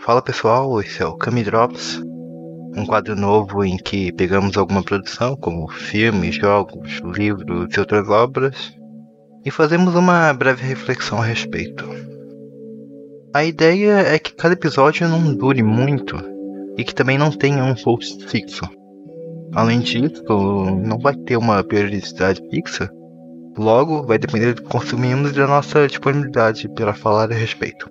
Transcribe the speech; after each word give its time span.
Fala 0.00 0.20
pessoal, 0.20 0.80
esse 0.80 1.00
é 1.00 1.06
o 1.06 1.16
Kami 1.16 1.44
Drops, 1.44 2.02
um 2.76 2.84
quadro 2.84 3.14
novo 3.14 3.64
em 3.64 3.76
que 3.76 4.10
pegamos 4.10 4.56
alguma 4.56 4.82
produção, 4.82 5.36
como 5.36 5.68
filmes, 5.68 6.34
jogos, 6.34 7.00
livros 7.16 7.72
e 7.72 7.78
outras 7.78 8.08
obras, 8.08 8.76
e 9.44 9.50
fazemos 9.52 9.94
uma 9.94 10.32
breve 10.32 10.66
reflexão 10.66 11.22
a 11.22 11.24
respeito. 11.24 11.88
A 13.32 13.44
ideia 13.44 14.00
é 14.00 14.18
que 14.18 14.34
cada 14.34 14.54
episódio 14.54 15.08
não 15.08 15.32
dure 15.32 15.62
muito 15.62 16.16
e 16.76 16.82
que 16.82 16.92
também 16.92 17.16
não 17.16 17.30
tenha 17.30 17.62
um 17.62 17.76
post 17.76 18.26
fixo. 18.26 18.68
Além 19.54 19.80
disso, 19.80 20.24
não 20.84 20.98
vai 20.98 21.14
ter 21.14 21.36
uma 21.36 21.62
periodicidade 21.62 22.42
fixa, 22.50 22.90
logo 23.56 24.02
vai 24.02 24.18
depender 24.18 24.52
do 24.52 24.62
que 24.62 24.68
consumimos 24.68 25.30
e 25.30 25.34
da 25.34 25.46
nossa 25.46 25.86
disponibilidade 25.86 26.68
para 26.74 26.92
falar 26.92 27.30
a 27.30 27.34
respeito. 27.34 27.88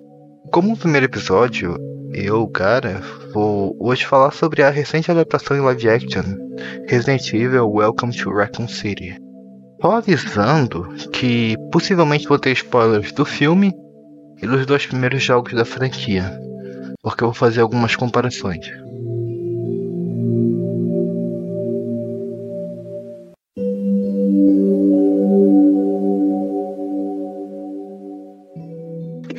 Como 0.52 0.74
o 0.74 0.76
primeiro 0.76 1.06
episódio, 1.06 1.76
eu, 2.12 2.46
cara, 2.48 3.00
vou 3.32 3.74
hoje 3.80 4.04
falar 4.04 4.30
sobre 4.30 4.62
a 4.62 4.68
recente 4.68 5.10
adaptação 5.10 5.56
em 5.56 5.60
live 5.60 5.88
action 5.88 6.22
Resident 6.86 7.32
Evil 7.32 7.70
Welcome 7.70 8.14
to 8.14 8.30
Raccoon 8.30 8.68
City. 8.68 9.16
Só 9.80 9.96
avisando 9.96 10.88
que 11.12 11.56
possivelmente 11.72 12.28
vou 12.28 12.38
ter 12.38 12.52
spoilers 12.52 13.10
do 13.12 13.24
filme 13.24 13.72
e 14.40 14.46
dos 14.46 14.66
dois 14.66 14.86
primeiros 14.86 15.22
jogos 15.22 15.54
da 15.54 15.64
franquia, 15.64 16.38
porque 17.02 17.24
eu 17.24 17.28
vou 17.28 17.34
fazer 17.34 17.62
algumas 17.62 17.96
comparações. 17.96 18.83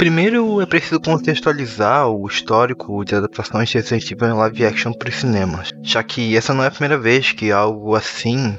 Primeiro 0.05 0.61
é 0.61 0.67
preciso 0.67 0.99
contextualizar 0.99 2.07
o 2.07 2.27
histórico 2.27 3.03
de 3.03 3.15
adaptações 3.15 3.69
de 3.69 3.79
Resident 3.79 4.11
Evil 4.11 4.35
live 4.35 4.63
action 4.67 4.93
para 4.93 5.09
os 5.09 5.15
cinemas, 5.15 5.71
já 5.81 6.03
que 6.03 6.37
essa 6.37 6.53
não 6.53 6.63
é 6.63 6.67
a 6.67 6.69
primeira 6.69 6.95
vez 6.95 7.31
que 7.31 7.51
algo 7.51 7.95
assim 7.95 8.55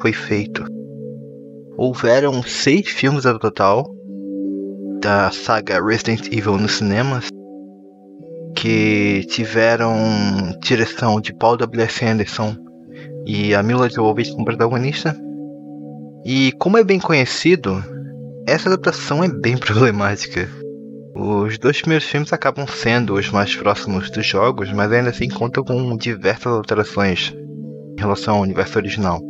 foi 0.00 0.12
feito. 0.12 0.64
Houveram 1.76 2.42
seis 2.42 2.88
filmes 2.88 3.24
no 3.24 3.38
total 3.38 3.84
da 5.00 5.30
saga 5.30 5.80
Resident 5.80 6.26
Evil 6.32 6.58
nos 6.58 6.78
cinemas, 6.78 7.28
que 8.56 9.24
tiveram 9.28 9.94
direção 10.60 11.20
de 11.20 11.32
Paul 11.32 11.58
W.S. 11.58 12.04
Anderson 12.04 12.56
e 13.24 13.54
a 13.54 13.62
Mila 13.62 13.88
Jovovich 13.88 14.32
como 14.32 14.44
protagonista. 14.44 15.16
E 16.24 16.50
como 16.58 16.76
é 16.76 16.82
bem 16.82 16.98
conhecido, 16.98 17.72
essa 18.48 18.68
adaptação 18.68 19.22
é 19.22 19.28
bem 19.28 19.56
problemática. 19.56 20.61
Os 21.14 21.58
dois 21.58 21.78
primeiros 21.80 22.06
filmes 22.06 22.32
acabam 22.32 22.66
sendo 22.66 23.14
os 23.14 23.30
mais 23.30 23.54
próximos 23.54 24.10
dos 24.10 24.26
jogos, 24.26 24.72
mas 24.72 24.90
ainda 24.90 25.10
assim 25.10 25.28
contam 25.28 25.62
com 25.62 25.94
diversas 25.96 26.46
alterações 26.46 27.34
em 27.34 28.00
relação 28.00 28.36
ao 28.36 28.42
universo 28.42 28.78
original. 28.78 29.20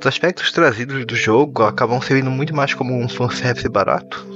Os 0.00 0.06
aspectos 0.06 0.50
trazidos 0.52 1.04
do 1.04 1.14
jogo 1.14 1.62
acabam 1.62 2.00
servindo 2.00 2.30
muito 2.30 2.56
mais 2.56 2.72
como 2.72 2.94
um 2.94 3.06
fanservice 3.06 3.68
barato, 3.68 4.26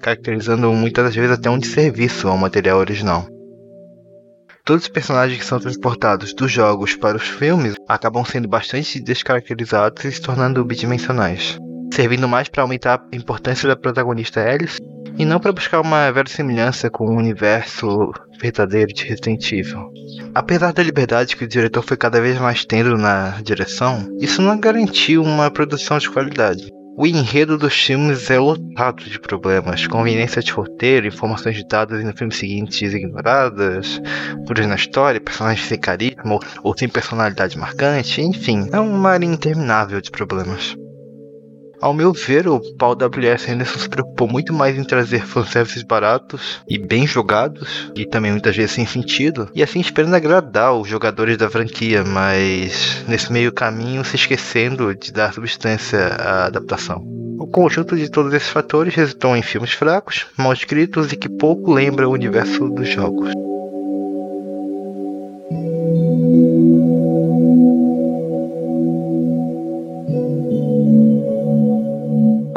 caracterizando 0.00 0.72
muitas 0.72 1.04
das 1.04 1.14
vezes 1.14 1.32
até 1.32 1.50
um 1.50 1.58
desserviço 1.58 2.26
ao 2.26 2.38
material 2.38 2.78
original. 2.78 3.26
Todos 4.64 4.84
os 4.84 4.88
personagens 4.88 5.38
que 5.38 5.46
são 5.46 5.60
transportados 5.60 6.32
dos 6.32 6.50
jogos 6.50 6.94
para 6.96 7.16
os 7.16 7.28
filmes 7.28 7.74
acabam 7.86 8.24
sendo 8.24 8.48
bastante 8.48 8.98
descaracterizados 9.00 10.04
e 10.04 10.12
se 10.12 10.22
tornando 10.22 10.64
bidimensionais, 10.64 11.58
servindo 11.92 12.28
mais 12.28 12.48
para 12.48 12.62
aumentar 12.62 13.02
a 13.12 13.16
importância 13.16 13.68
da 13.68 13.76
protagonista 13.76 14.40
Alice 14.40 14.78
e 15.18 15.24
não 15.24 15.40
para 15.40 15.52
buscar 15.52 15.80
uma 15.80 16.10
verossimilhança 16.12 16.88
com 16.88 17.06
o 17.06 17.16
universo 17.16 18.12
verdadeiro 18.40 18.92
de 18.92 19.04
Resident 19.04 19.50
Evil. 19.52 19.92
Apesar 20.34 20.72
da 20.72 20.82
liberdade 20.82 21.36
que 21.36 21.44
o 21.44 21.48
diretor 21.48 21.82
foi 21.82 21.96
cada 21.96 22.20
vez 22.20 22.38
mais 22.38 22.64
tendo 22.64 22.96
na 22.96 23.40
direção, 23.42 24.08
isso 24.20 24.40
não 24.40 24.58
garantiu 24.58 25.22
uma 25.22 25.50
produção 25.50 25.98
de 25.98 26.08
qualidade. 26.08 26.68
O 27.00 27.06
enredo 27.06 27.56
dos 27.56 27.74
filmes 27.74 28.28
é 28.28 28.40
lotado 28.40 29.04
de 29.04 29.20
problemas, 29.20 29.86
conveniência 29.86 30.42
de 30.42 30.50
roteiro, 30.50 31.06
informações 31.06 31.54
ditadas 31.54 32.02
no 32.02 32.16
filme 32.16 32.34
seguinte 32.34 32.84
ignoradas, 32.84 34.00
furos 34.46 34.66
na 34.66 34.74
história, 34.74 35.20
personagens 35.20 35.64
sem 35.66 35.78
carisma 35.78 36.40
ou, 36.60 36.76
sem 36.76 36.88
personalidade 36.88 37.56
marcante, 37.56 38.20
enfim, 38.20 38.68
é 38.72 38.80
um 38.80 38.98
mar 38.98 39.22
interminável 39.22 40.00
de 40.00 40.10
problemas. 40.10 40.76
Ao 41.80 41.94
meu 41.94 42.12
ver, 42.12 42.48
o 42.48 42.60
Paul 42.76 42.96
W.S. 42.96 43.50
Anderson 43.50 43.78
se 43.78 43.88
preocupou 43.88 44.26
muito 44.26 44.52
mais 44.52 44.76
em 44.76 44.82
trazer 44.82 45.24
fanservices 45.24 45.84
baratos 45.84 46.60
e 46.68 46.76
bem 46.76 47.06
jogados, 47.06 47.92
e 47.94 48.04
também 48.04 48.32
muitas 48.32 48.56
vezes 48.56 48.72
sem 48.72 48.84
sentido, 48.84 49.48
e 49.54 49.62
assim 49.62 49.78
esperando 49.78 50.14
agradar 50.14 50.74
os 50.74 50.88
jogadores 50.88 51.36
da 51.36 51.48
franquia, 51.48 52.02
mas 52.04 53.04
nesse 53.06 53.32
meio 53.32 53.52
caminho 53.52 54.04
se 54.04 54.16
esquecendo 54.16 54.92
de 54.92 55.12
dar 55.12 55.32
substância 55.32 56.00
à 56.00 56.46
adaptação. 56.46 57.00
O 57.38 57.46
conjunto 57.46 57.96
de 57.96 58.10
todos 58.10 58.34
esses 58.34 58.48
fatores 58.48 58.94
resultou 58.96 59.36
em 59.36 59.42
filmes 59.42 59.72
fracos, 59.72 60.26
mal 60.36 60.52
escritos 60.52 61.12
e 61.12 61.16
que 61.16 61.28
pouco 61.28 61.72
lembram 61.72 62.08
o 62.10 62.12
universo 62.12 62.68
dos 62.68 62.88
jogos. 62.88 63.30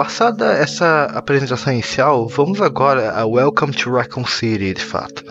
Passada 0.02 0.54
essa 0.54 1.04
apresentação 1.14 1.72
inicial, 1.72 2.28
vamos 2.28 2.60
agora 2.60 3.12
a 3.12 3.24
Welcome 3.24 3.72
to 3.72 3.92
Raccoon 3.92 4.26
City, 4.26 4.74
de 4.74 4.84
fato. 4.84 5.24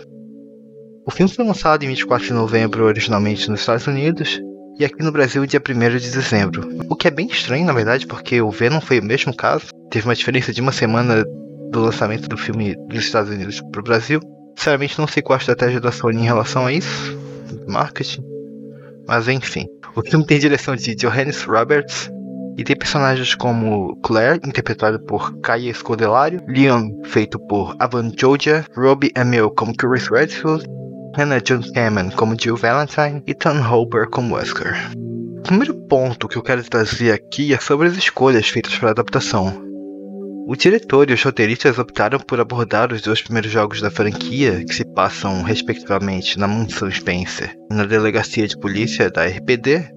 O 1.05 1.11
filme 1.11 1.29
foi 1.29 1.43
lançado 1.43 1.83
em 1.83 1.89
24 1.89 2.27
de 2.27 2.33
novembro 2.33 2.85
originalmente 2.85 3.51
nos 3.51 3.59
Estados 3.59 3.85
Unidos 3.85 4.41
e 4.79 4.85
aqui 4.85 5.03
no 5.03 5.11
Brasil 5.11 5.45
dia 5.45 5.59
1 5.59 5.97
de 5.97 6.09
dezembro. 6.09 6.69
O 6.89 6.95
que 6.95 7.09
é 7.09 7.11
bem 7.11 7.27
estranho, 7.27 7.65
na 7.65 7.73
verdade, 7.73 8.07
porque 8.07 8.41
o 8.41 8.49
Venom 8.49 8.79
foi 8.79 9.01
o 9.01 9.03
mesmo 9.03 9.35
caso. 9.35 9.65
Teve 9.89 10.07
uma 10.07 10.15
diferença 10.15 10.53
de 10.53 10.61
uma 10.61 10.71
semana 10.71 11.25
do 11.69 11.81
lançamento 11.81 12.29
do 12.29 12.37
filme 12.37 12.73
dos 12.87 12.99
Estados 12.99 13.29
Unidos 13.29 13.59
para 13.73 13.81
o 13.81 13.83
Brasil. 13.83 14.21
Sinceramente 14.57 14.97
não 14.97 15.05
sei 15.05 15.21
qual 15.21 15.35
a 15.35 15.41
estratégia 15.41 15.81
da 15.81 15.91
Sony 15.91 16.21
em 16.21 16.25
relação 16.25 16.65
a 16.65 16.71
isso, 16.71 17.19
marketing. 17.67 18.23
Mas 19.05 19.27
enfim, 19.27 19.67
o 19.97 20.01
filme 20.01 20.25
tem 20.25 20.39
direção 20.39 20.77
de 20.77 20.95
Johannes 20.95 21.43
Roberts, 21.43 22.09
e 22.57 22.63
tem 22.63 22.75
personagens 22.75 23.35
como 23.35 23.95
Claire, 24.03 24.39
interpretado 24.45 24.99
por 25.05 25.39
Kaya 25.41 25.73
Scodelario, 25.73 26.41
Leon, 26.47 26.89
feito 27.05 27.39
por 27.39 27.75
Avan 27.79 28.11
Joja, 28.17 28.65
Robbie 28.75 29.11
Emil 29.15 29.49
como 29.51 29.75
Chris 29.75 30.07
Redfield, 30.07 30.65
Hannah 31.15 31.39
John 31.39 31.61
Cameron 31.73 32.11
como 32.11 32.37
Jill 32.39 32.55
Valentine 32.55 33.21
e 33.27 33.33
Tom 33.33 33.61
Hopper 33.61 34.09
como 34.09 34.35
Wesker. 34.35 34.75
O 35.39 35.41
primeiro 35.41 35.73
ponto 35.87 36.27
que 36.27 36.37
eu 36.37 36.43
quero 36.43 36.63
trazer 36.63 37.11
aqui 37.11 37.53
é 37.53 37.59
sobre 37.59 37.87
as 37.87 37.97
escolhas 37.97 38.47
feitas 38.47 38.75
para 38.77 38.89
a 38.89 38.91
adaptação. 38.91 39.71
O 40.47 40.55
diretor 40.55 41.09
e 41.09 41.13
os 41.13 41.23
roteiristas 41.23 41.77
optaram 41.77 42.19
por 42.19 42.39
abordar 42.39 42.91
os 42.91 43.01
dois 43.01 43.21
primeiros 43.21 43.51
jogos 43.51 43.81
da 43.81 43.91
franquia, 43.91 44.63
que 44.65 44.73
se 44.73 44.85
passam 44.85 45.43
respectivamente 45.43 46.37
na 46.37 46.47
Mansão 46.47 46.91
Spencer 46.91 47.55
e 47.71 47.73
na 47.73 47.85
delegacia 47.85 48.47
de 48.47 48.57
polícia 48.57 49.09
da 49.09 49.25
RPD, 49.25 49.91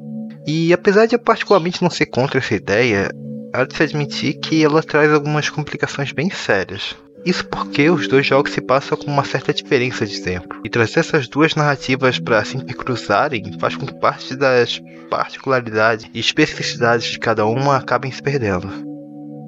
e 0.46 0.72
apesar 0.72 1.06
de 1.06 1.14
eu 1.14 1.18
particularmente 1.18 1.82
não 1.82 1.90
ser 1.90 2.06
contra 2.06 2.38
essa 2.38 2.54
ideia, 2.54 3.10
há 3.52 3.64
de 3.64 3.76
se 3.76 3.82
admitir 3.82 4.34
que 4.34 4.64
ela 4.64 4.82
traz 4.82 5.12
algumas 5.12 5.48
complicações 5.48 6.12
bem 6.12 6.30
sérias. 6.30 6.96
Isso 7.24 7.46
porque 7.46 7.88
os 7.88 8.06
dois 8.06 8.26
jogos 8.26 8.52
se 8.52 8.60
passam 8.60 8.98
com 8.98 9.10
uma 9.10 9.24
certa 9.24 9.54
diferença 9.54 10.04
de 10.04 10.20
tempo. 10.20 10.60
E 10.62 10.68
trazer 10.68 11.00
essas 11.00 11.26
duas 11.26 11.54
narrativas 11.54 12.18
para 12.18 12.44
se 12.44 12.56
intercruzarem 12.56 13.58
faz 13.58 13.76
com 13.76 13.86
que 13.86 13.98
parte 13.98 14.36
das 14.36 14.82
particularidades 15.08 16.06
e 16.12 16.20
especificidades 16.20 17.06
de 17.06 17.18
cada 17.18 17.46
uma 17.46 17.78
acabem 17.78 18.12
se 18.12 18.22
perdendo. 18.22 18.68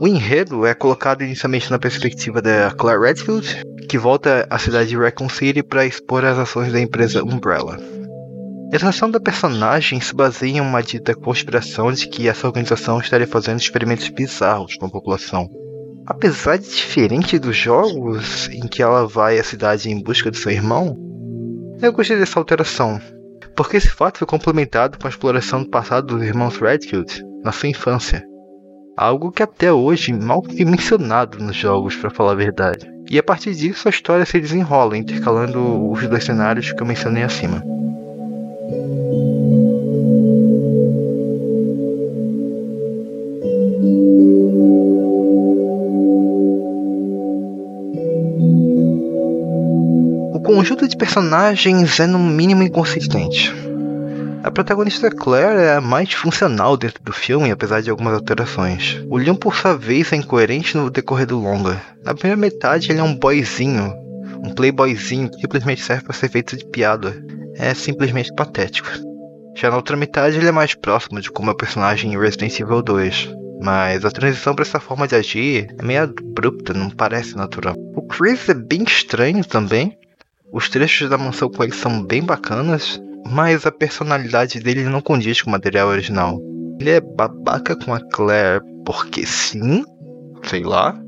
O 0.01 0.07
enredo 0.07 0.65
é 0.65 0.75
colocado 0.75 1.23
inicialmente 1.23 1.71
na 1.71 1.79
perspectiva 1.79 2.41
da 2.41 2.71
Claire 2.71 3.01
Redfield, 3.01 3.63
que 3.89 3.99
volta 3.99 4.47
à 4.49 4.59
cidade 4.59 4.91
de 4.91 4.97
Raccoon 4.97 5.29
City 5.29 5.63
para 5.63 5.87
expor 5.87 6.25
as 6.25 6.39
ações 6.39 6.73
da 6.73 6.81
empresa 6.81 7.23
Umbrella. 7.23 7.79
A 8.73 8.79
relação 8.79 9.09
da 9.09 9.21
personagem 9.21 10.01
se 10.01 10.13
baseia 10.13 10.57
em 10.57 10.61
uma 10.61 10.83
dita 10.83 11.15
conspiração 11.15 11.93
de 11.93 12.09
que 12.09 12.29
essa 12.29 12.49
organização 12.49 12.99
estaria 12.99 13.27
fazendo 13.27 13.61
experimentos 13.61 14.09
bizarros 14.09 14.77
com 14.77 14.87
a 14.87 14.91
população. 14.91 15.49
Apesar 16.05 16.57
de 16.57 16.69
diferente 16.69 17.39
dos 17.39 17.57
jogos 17.57 18.49
em 18.49 18.67
que 18.67 18.83
ela 18.83 19.07
vai 19.07 19.39
à 19.39 19.45
cidade 19.45 19.89
em 19.89 20.03
busca 20.03 20.33
de 20.33 20.39
seu 20.39 20.51
irmão, 20.51 20.97
eu 21.81 21.93
gostei 21.93 22.19
dessa 22.19 22.41
alteração, 22.41 23.01
porque 23.55 23.77
esse 23.77 23.89
fato 23.89 24.19
foi 24.19 24.27
complementado 24.27 24.99
com 24.99 25.07
a 25.07 25.11
exploração 25.11 25.63
do 25.63 25.71
passado 25.71 26.17
dos 26.17 26.27
irmãos 26.27 26.59
Redfield 26.59 27.23
na 27.45 27.53
sua 27.53 27.69
infância. 27.69 28.25
Algo 28.97 29.31
que 29.31 29.45
até 29.45 29.73
hoje 29.73 30.13
mal 30.13 30.43
foi 30.45 30.65
mencionado 30.65 31.39
nos 31.39 31.55
jogos, 31.55 31.95
para 31.95 32.11
falar 32.11 32.33
a 32.33 32.37
verdade. 32.37 32.91
E 33.09 33.17
a 33.17 33.23
partir 33.23 33.55
disso 33.55 33.87
a 33.87 33.91
história 33.91 34.27
se 34.27 34.41
desenrola, 34.41 34.99
intercalando 34.99 35.89
os 35.91 36.05
dois 36.09 36.25
cenários 36.25 36.73
que 36.73 36.83
eu 36.83 36.87
mencionei 36.87 37.23
acima. 37.23 37.63
Conjunto 50.57 50.89
de 50.89 50.97
personagens 50.97 52.01
é 52.01 52.07
no 52.07 52.19
mínimo 52.19 52.63
inconsistente. 52.63 53.55
A 54.43 54.51
protagonista 54.51 55.11
Claire 55.11 55.61
é 55.61 55.75
a 55.75 55.83
mais 55.83 56.15
funcional 56.15 56.79
dentro 56.79 57.05
do 57.05 57.13
filme, 57.13 57.51
apesar 57.51 57.83
de 57.83 57.91
algumas 57.91 58.15
alterações. 58.15 58.99
O 59.11 59.19
Leon, 59.19 59.35
por 59.35 59.55
sua 59.55 59.77
vez, 59.77 60.11
é 60.15 60.17
incoerente 60.17 60.75
no 60.75 60.89
decorrer 60.89 61.27
do 61.27 61.39
longa. 61.39 61.79
Na 62.03 62.15
primeira 62.15 62.41
metade, 62.41 62.91
ele 62.91 63.01
é 63.01 63.03
um 63.03 63.15
boyzinho, 63.15 63.93
um 64.43 64.49
playboyzinho 64.55 65.29
que 65.31 65.43
simplesmente 65.43 65.83
serve 65.83 66.05
para 66.05 66.15
ser 66.15 66.31
feito 66.31 66.57
de 66.57 66.65
piada. 66.65 67.15
É 67.57 67.75
simplesmente 67.75 68.35
patético. 68.35 68.89
Já 69.55 69.69
na 69.69 69.77
outra 69.77 69.95
metade, 69.95 70.39
ele 70.39 70.49
é 70.49 70.53
mais 70.53 70.75
próximo 70.75 71.21
de 71.21 71.31
como 71.31 71.51
é 71.51 71.53
o 71.53 71.57
personagem 71.57 72.15
em 72.15 72.19
Resident 72.19 72.59
Evil 72.59 72.81
2. 72.81 73.29
Mas 73.63 74.07
a 74.07 74.11
transição 74.11 74.55
para 74.55 74.65
essa 74.65 74.81
forma 74.81 75.07
de 75.07 75.17
agir 75.17 75.67
é 75.79 75.83
meio 75.83 76.05
abrupta, 76.05 76.73
não 76.73 76.89
parece 76.89 77.37
natural. 77.37 77.75
O 77.95 78.07
Chris 78.07 78.49
é 78.49 78.55
bem 78.55 78.85
estranho 78.85 79.45
também. 79.45 79.99
Os 80.57 80.71
trechos 80.71 81.11
da 81.11 81.19
mansão 81.19 81.51
com 81.51 81.63
ele 81.63 81.75
são 81.75 82.03
bem 82.03 82.23
bacanas, 82.23 82.99
mas 83.31 83.67
a 83.67 83.71
personalidade 83.71 84.59
dele 84.59 84.85
não 84.85 85.03
condiz 85.03 85.43
com 85.43 85.51
o 85.51 85.53
material 85.53 85.89
original. 85.89 86.41
Ele 86.81 86.89
é 86.89 86.99
babaca 86.99 87.77
com 87.77 87.93
a 87.93 88.01
Claire 88.01 88.65
porque 88.83 89.27
sim, 89.27 89.85
sei 90.45 90.63
lá. 90.63 90.99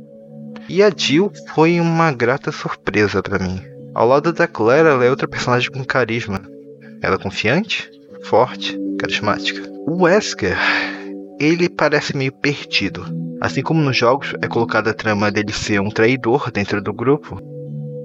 E 0.68 0.82
a 0.82 0.92
Jill 0.94 1.32
foi 1.54 1.80
uma 1.80 2.12
grata 2.12 2.52
surpresa 2.52 3.22
para 3.22 3.38
mim. 3.38 3.58
Ao 3.94 4.06
lado 4.06 4.34
da 4.34 4.46
Claire, 4.46 4.86
ela 4.86 5.02
é 5.06 5.08
outra 5.08 5.26
personagem 5.26 5.70
com 5.70 5.82
carisma. 5.82 6.42
Ela 7.00 7.14
é 7.14 7.18
confiante, 7.18 7.90
forte, 8.24 8.78
carismática. 9.00 9.66
O 9.86 10.02
Wesker, 10.02 10.58
ele 11.40 11.70
parece 11.70 12.14
meio 12.14 12.32
perdido. 12.32 13.02
Assim 13.40 13.62
como 13.62 13.80
nos 13.80 13.96
jogos 13.96 14.34
é 14.42 14.46
colocada 14.46 14.90
a 14.90 14.94
trama 14.94 15.30
dele 15.30 15.54
ser 15.54 15.80
um 15.80 15.88
traidor 15.88 16.50
dentro 16.50 16.82
do 16.82 16.92
grupo, 16.92 17.40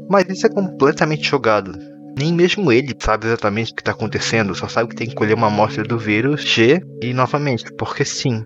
mas 0.09 0.27
isso 0.29 0.45
é 0.45 0.50
completamente 0.50 1.27
jogado. 1.27 1.77
Nem 2.17 2.31
mesmo 2.31 2.71
ele 2.71 2.95
sabe 3.00 3.25
exatamente 3.25 3.71
o 3.71 3.75
que 3.75 3.81
está 3.81 3.91
acontecendo, 3.91 4.53
só 4.53 4.67
sabe 4.67 4.89
que 4.89 4.95
tem 4.95 5.07
que 5.07 5.15
colher 5.15 5.35
uma 5.35 5.47
amostra 5.47 5.83
do 5.83 5.97
vírus 5.97 6.41
G 6.41 6.81
e 7.01 7.13
novamente, 7.13 7.65
porque 7.77 8.05
sim. 8.05 8.45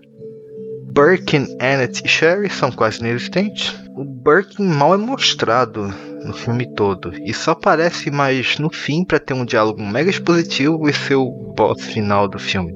Birkin, 0.90 1.46
Annette 1.60 2.02
e 2.04 2.08
Sherry 2.08 2.48
são 2.48 2.72
quase 2.72 3.00
inexistentes. 3.00 3.74
O 3.94 4.04
Birkin 4.04 4.64
mal 4.64 4.94
é 4.94 4.96
mostrado 4.96 5.94
no 6.24 6.32
filme 6.32 6.66
todo 6.74 7.12
e 7.24 7.32
só 7.34 7.52
aparece 7.52 8.10
mais 8.10 8.58
no 8.58 8.70
fim 8.70 9.04
para 9.04 9.20
ter 9.20 9.34
um 9.34 9.44
diálogo 9.44 9.82
mega 9.82 10.10
expositivo 10.10 10.88
e 10.88 10.92
ser 10.92 11.16
o 11.16 11.30
boss 11.54 11.82
final 11.84 12.26
do 12.26 12.38
filme. 12.38 12.74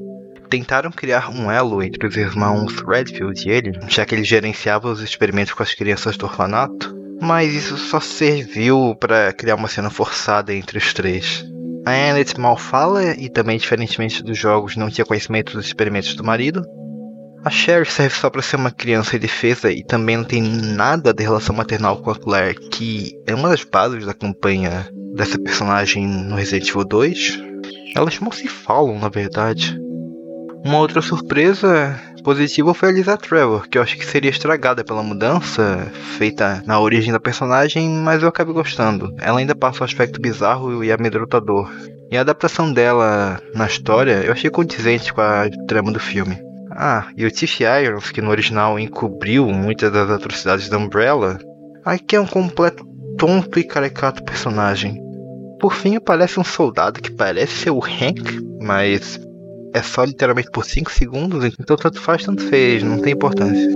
Tentaram 0.49 0.90
criar 0.90 1.31
um 1.31 1.50
elo 1.50 1.82
entre 1.82 2.06
os 2.06 2.17
irmãos 2.17 2.81
Redfield 2.87 3.49
e 3.49 3.50
ele, 3.50 3.73
já 3.88 4.05
que 4.05 4.14
ele 4.14 4.25
gerenciava 4.25 4.88
os 4.88 5.00
experimentos 5.00 5.55
com 5.55 5.62
as 5.62 5.75
crianças 5.75 6.17
do 6.17 6.26
orfanato, 6.26 6.94
mas 7.22 7.54
isso 7.54 7.78
só 7.78 8.00
serviu 8.00 8.96
para 8.98 9.32
criar 9.32 9.54
uma 9.54 9.69
cena 9.69 9.88
forçada 9.88 10.52
entre 10.52 10.76
os 10.76 10.92
três. 10.92 11.46
A 11.86 11.92
Annette 11.92 12.38
mal 12.38 12.56
fala 12.56 13.14
e 13.14 13.28
também, 13.28 13.58
diferentemente 13.58 14.24
dos 14.24 14.36
jogos, 14.36 14.74
não 14.74 14.90
tinha 14.90 15.04
conhecimento 15.04 15.52
dos 15.52 15.66
experimentos 15.66 16.16
do 16.16 16.24
marido. 16.24 16.64
A 17.44 17.50
Sherry 17.50 17.88
serve 17.88 18.16
só 18.16 18.28
para 18.28 18.42
ser 18.42 18.56
uma 18.56 18.72
criança 18.72 19.14
indefesa 19.14 19.70
e 19.70 19.84
também 19.84 20.16
não 20.16 20.24
tem 20.24 20.42
nada 20.42 21.14
de 21.14 21.22
relação 21.22 21.54
maternal 21.54 21.98
com 21.98 22.10
a 22.10 22.19
Claire, 22.19 22.58
que 22.70 23.12
é 23.24 23.34
uma 23.34 23.50
das 23.50 23.62
bases 23.62 24.04
da 24.04 24.14
campanha 24.14 24.88
dessa 25.14 25.38
personagem 25.38 26.04
no 26.04 26.34
Resident 26.34 26.69
Evil 26.70 26.84
2. 26.84 27.40
Elas 27.94 28.19
mal 28.19 28.32
se 28.32 28.48
falam, 28.48 28.98
na 28.98 29.08
verdade. 29.08 29.78
Uma 30.64 30.78
outra 30.78 31.00
surpresa 31.00 32.00
positiva 32.22 32.72
foi 32.72 32.88
a 32.88 32.92
Lisa 32.92 33.16
Trevor, 33.16 33.69
que 33.69 33.76
eu 33.76 33.82
achei 33.82 33.98
que 33.98 34.06
seria 34.06 34.30
estragada 34.30 34.84
pela 34.84 35.02
mudança 35.02 35.90
feita 36.16 36.62
na 36.66 36.80
origem 36.80 37.12
da 37.12 37.20
personagem, 37.20 37.88
mas 37.88 38.22
eu 38.22 38.28
acabei 38.28 38.54
gostando. 38.54 39.14
Ela 39.19 39.40
ainda 39.40 39.54
passa 39.54 39.82
um 39.82 39.84
aspecto 39.84 40.20
bizarro 40.20 40.82
e 40.82 40.92
amedrontador. 40.92 41.70
E 42.10 42.16
a 42.16 42.20
adaptação 42.20 42.72
dela 42.72 43.40
na 43.54 43.66
história 43.66 44.22
eu 44.24 44.32
achei 44.32 44.50
condizente 44.50 45.12
com 45.12 45.20
a 45.20 45.48
trama 45.66 45.92
do 45.92 46.00
filme. 46.00 46.38
Ah, 46.70 47.08
e 47.16 47.26
o 47.26 47.30
Tiff 47.30 47.62
Irons, 47.62 48.10
que 48.10 48.22
no 48.22 48.30
original 48.30 48.78
encobriu 48.78 49.46
muitas 49.48 49.92
das 49.92 50.08
atrocidades 50.10 50.69
da 50.69 50.78
Umbrella, 50.78 51.38
aqui 51.84 52.16
é 52.16 52.20
um 52.20 52.26
completo 52.26 52.84
tonto 53.19 53.58
e 53.58 53.64
caricato 53.64 54.24
personagem. 54.24 55.00
Por 55.60 55.74
fim, 55.74 55.96
aparece 55.96 56.40
um 56.40 56.44
soldado 56.44 57.00
que 57.00 57.12
parece 57.12 57.52
ser 57.52 57.70
o 57.70 57.78
Hank, 57.78 58.40
mas 58.60 59.20
é 59.74 59.82
só 59.82 60.04
literalmente 60.04 60.50
por 60.50 60.64
5 60.64 60.90
segundos, 60.90 61.44
então 61.44 61.76
tanto 61.76 62.00
faz, 62.00 62.24
tanto 62.24 62.42
fez, 62.48 62.82
não 62.82 62.98
tem 62.98 63.12
importância. 63.12 63.70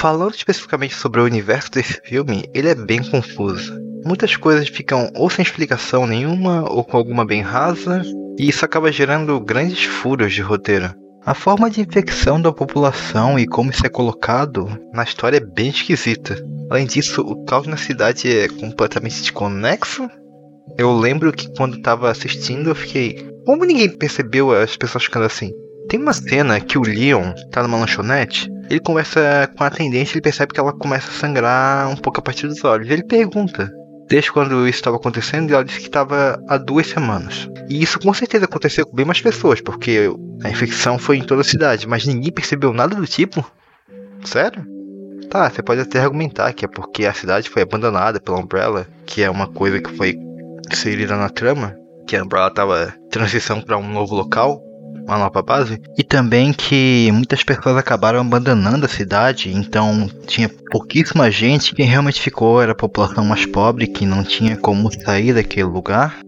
Falando 0.00 0.34
especificamente 0.34 0.94
sobre 0.94 1.20
o 1.20 1.24
universo 1.24 1.70
desse 1.72 2.00
filme, 2.02 2.48
ele 2.54 2.68
é 2.68 2.74
bem 2.74 3.02
confuso. 3.02 3.78
Muitas 4.02 4.34
coisas 4.34 4.66
ficam 4.68 5.10
ou 5.14 5.28
sem 5.28 5.42
explicação 5.42 6.06
nenhuma, 6.06 6.64
ou 6.70 6.82
com 6.82 6.96
alguma 6.96 7.22
bem 7.26 7.42
rasa, 7.42 8.02
e 8.38 8.48
isso 8.48 8.64
acaba 8.64 8.90
gerando 8.90 9.38
grandes 9.40 9.84
furos 9.84 10.32
de 10.32 10.40
roteiro. 10.40 10.94
A 11.30 11.34
forma 11.34 11.70
de 11.70 11.80
infecção 11.80 12.42
da 12.42 12.52
população 12.52 13.38
e 13.38 13.46
como 13.46 13.70
isso 13.70 13.86
é 13.86 13.88
colocado 13.88 14.68
na 14.92 15.04
história 15.04 15.36
é 15.36 15.40
bem 15.40 15.68
esquisita. 15.68 16.36
Além 16.68 16.88
disso, 16.88 17.20
o 17.22 17.44
caos 17.44 17.68
na 17.68 17.76
cidade 17.76 18.28
é 18.28 18.48
completamente 18.48 19.20
desconexo. 19.20 20.10
Eu 20.76 20.92
lembro 20.92 21.32
que 21.32 21.48
quando 21.54 21.76
estava 21.76 22.10
assistindo 22.10 22.70
eu 22.70 22.74
fiquei. 22.74 23.30
Como 23.46 23.64
ninguém 23.64 23.88
percebeu 23.88 24.50
as 24.50 24.76
pessoas 24.76 25.04
ficando 25.04 25.26
assim? 25.26 25.52
Tem 25.88 26.00
uma 26.00 26.12
cena 26.12 26.58
que 26.58 26.76
o 26.76 26.82
Leon 26.82 27.32
tá 27.52 27.62
numa 27.62 27.78
lanchonete, 27.78 28.50
ele 28.68 28.80
conversa 28.80 29.48
com 29.56 29.62
a 29.62 29.68
atendente 29.68 30.14
ele 30.14 30.22
percebe 30.22 30.52
que 30.52 30.58
ela 30.58 30.72
começa 30.72 31.10
a 31.10 31.12
sangrar 31.12 31.88
um 31.88 31.96
pouco 31.96 32.18
a 32.18 32.22
partir 32.24 32.48
dos 32.48 32.64
olhos. 32.64 32.90
Ele 32.90 33.04
pergunta: 33.04 33.70
desde 34.10 34.32
quando 34.32 34.66
isso 34.66 34.78
estava 34.78 34.96
acontecendo 34.96 35.48
e 35.50 35.54
ela 35.54 35.64
disse 35.64 35.78
que 35.78 35.86
estava 35.86 36.42
há 36.48 36.58
duas 36.58 36.88
semanas. 36.88 37.48
E 37.68 37.80
isso 37.80 38.00
com 38.00 38.12
certeza 38.12 38.44
aconteceu 38.44 38.84
com 38.84 38.94
bem 38.94 39.06
mais 39.06 39.20
pessoas, 39.20 39.60
porque 39.60 40.10
a 40.42 40.50
infecção 40.50 40.98
foi 40.98 41.18
em 41.18 41.22
toda 41.22 41.42
a 41.42 41.44
cidade, 41.44 41.86
mas 41.86 42.04
ninguém 42.04 42.32
percebeu 42.32 42.72
nada 42.72 42.96
do 42.96 43.06
tipo. 43.06 43.48
Sério? 44.24 44.66
Tá, 45.30 45.48
você 45.48 45.62
pode 45.62 45.80
até 45.80 46.00
argumentar 46.00 46.52
que 46.52 46.64
é 46.64 46.68
porque 46.68 47.06
a 47.06 47.14
cidade 47.14 47.48
foi 47.48 47.62
abandonada 47.62 48.20
pela 48.20 48.40
Umbrella, 48.40 48.88
que 49.06 49.22
é 49.22 49.30
uma 49.30 49.46
coisa 49.46 49.80
que 49.80 49.96
foi 49.96 50.18
inserida 50.72 51.16
na 51.16 51.28
trama, 51.28 51.76
que 52.04 52.16
a 52.16 52.24
Umbrella 52.24 52.48
estava 52.48 52.92
transição 53.12 53.62
para 53.62 53.78
um 53.78 53.88
novo 53.88 54.16
local, 54.16 54.60
uma 55.10 55.18
nova 55.18 55.42
base, 55.42 55.80
e 55.98 56.04
também 56.04 56.52
que 56.52 57.10
muitas 57.12 57.42
pessoas 57.42 57.76
acabaram 57.76 58.20
abandonando 58.20 58.86
a 58.86 58.88
cidade, 58.88 59.52
então 59.52 60.08
tinha 60.26 60.48
pouquíssima 60.70 61.30
gente. 61.30 61.74
Quem 61.74 61.86
realmente 61.86 62.20
ficou 62.20 62.62
era 62.62 62.72
a 62.72 62.76
população 62.76 63.24
mais 63.24 63.44
pobre 63.44 63.86
que 63.86 64.06
não 64.06 64.22
tinha 64.22 64.56
como 64.56 64.90
sair 64.92 65.34
daquele 65.34 65.64
lugar. 65.64 66.18